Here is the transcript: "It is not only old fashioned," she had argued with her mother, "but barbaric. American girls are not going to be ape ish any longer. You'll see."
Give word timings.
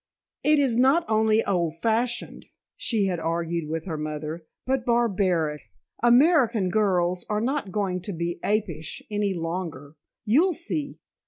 "It 0.43 0.57
is 0.57 0.77
not 0.77 1.05
only 1.07 1.45
old 1.45 1.77
fashioned," 1.77 2.47
she 2.75 3.05
had 3.05 3.19
argued 3.19 3.69
with 3.69 3.85
her 3.85 3.99
mother, 3.99 4.47
"but 4.65 4.83
barbaric. 4.83 5.61
American 6.01 6.69
girls 6.69 7.23
are 7.29 7.39
not 7.39 7.71
going 7.71 8.01
to 8.01 8.11
be 8.11 8.39
ape 8.43 8.67
ish 8.67 9.03
any 9.11 9.35
longer. 9.35 9.95
You'll 10.25 10.55
see." 10.55 10.97